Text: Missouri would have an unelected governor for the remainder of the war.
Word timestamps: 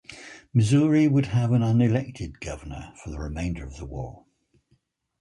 Missouri 0.51 1.07
would 1.07 1.27
have 1.27 1.51
an 1.51 1.61
unelected 1.61 2.39
governor 2.39 2.91
for 3.03 3.11
the 3.11 3.19
remainder 3.19 3.63
of 3.67 3.77
the 3.77 3.85
war. 3.85 4.25